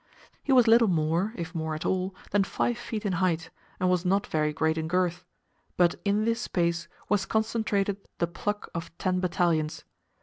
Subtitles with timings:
[0.41, 4.03] He was little more (if more at all) than five feet in height, and was
[4.03, 5.23] not very great in girth,
[5.77, 9.83] but in this space was concentrated the pluck of ten battalions.